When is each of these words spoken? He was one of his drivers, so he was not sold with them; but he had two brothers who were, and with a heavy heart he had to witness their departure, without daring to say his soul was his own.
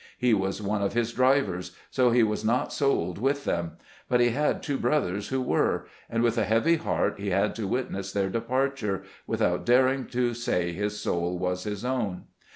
He 0.17 0.33
was 0.33 0.63
one 0.63 0.81
of 0.81 0.93
his 0.93 1.13
drivers, 1.13 1.75
so 1.91 2.09
he 2.09 2.23
was 2.23 2.43
not 2.43 2.73
sold 2.73 3.19
with 3.19 3.45
them; 3.45 3.73
but 4.09 4.19
he 4.19 4.29
had 4.29 4.63
two 4.63 4.79
brothers 4.79 5.27
who 5.27 5.39
were, 5.39 5.85
and 6.09 6.23
with 6.23 6.39
a 6.39 6.43
heavy 6.43 6.77
heart 6.77 7.19
he 7.19 7.29
had 7.29 7.53
to 7.57 7.67
witness 7.67 8.11
their 8.11 8.31
departure, 8.31 9.03
without 9.27 9.63
daring 9.63 10.07
to 10.07 10.33
say 10.33 10.71
his 10.73 10.99
soul 10.99 11.37
was 11.37 11.65
his 11.65 11.85
own. 11.85 12.23